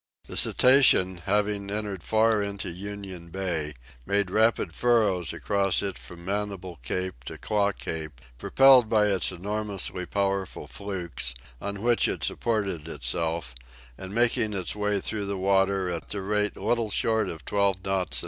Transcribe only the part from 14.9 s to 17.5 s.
through the water at the rate little short of